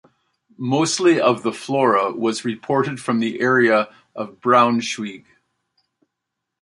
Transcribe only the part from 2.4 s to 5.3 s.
reported from the area of Braunschweig.